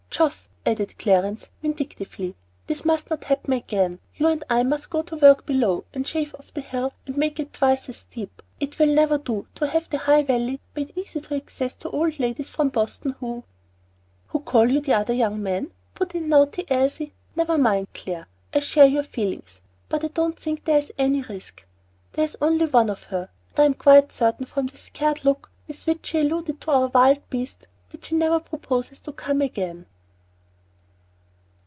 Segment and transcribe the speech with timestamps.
[0.13, 2.35] "Geoff," added Clarence, vindictively,
[2.67, 3.99] "this must not happen again.
[4.17, 7.39] You and I must go to work below and shave off the hill and make
[7.39, 8.43] it twice as steep!
[8.59, 12.19] It will never do to have the High Valley made easy of access to old
[12.19, 13.45] ladies from Boston who"
[14.27, 17.13] "Who call you 'the other young man,'" put in naughty Elsie.
[17.37, 18.27] "Never mind, Clare.
[18.53, 21.65] I share your feelings, but I don't think there is any risk.
[22.11, 25.49] There is only one of her, and I am quite certain, from the scared look
[25.69, 29.85] with which she alluded to our 'wild beasts,' that she never proposes to come again."